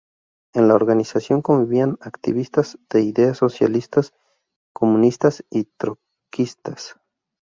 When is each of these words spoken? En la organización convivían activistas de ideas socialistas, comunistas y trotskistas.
En 0.55 0.67
la 0.67 0.73
organización 0.73 1.43
convivían 1.43 1.99
activistas 2.01 2.79
de 2.89 3.01
ideas 3.03 3.37
socialistas, 3.37 4.13
comunistas 4.73 5.45
y 5.51 5.65
trotskistas. 5.77 6.95